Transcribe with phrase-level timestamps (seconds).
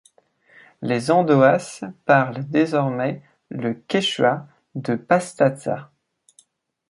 [0.81, 5.91] Les Andoas parlent désormais le quechua de Pastaza.